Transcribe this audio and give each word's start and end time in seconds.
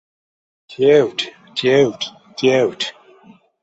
Тевть, 0.69 1.25
тевть, 1.57 2.05
тевть. 2.37 2.87